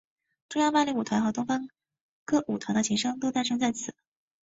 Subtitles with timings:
[0.49, 1.69] 中央芭蕾舞团和东方
[2.25, 3.93] 歌舞团的前身都诞生在此。